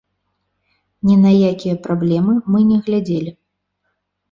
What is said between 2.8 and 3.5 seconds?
глядзелі.